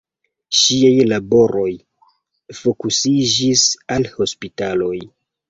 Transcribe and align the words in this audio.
Ŝiaj 0.59 1.03
laboroj 1.11 1.67
fokusiĝis 2.61 3.67
al 3.99 4.09
hospitaloj. 4.17 4.99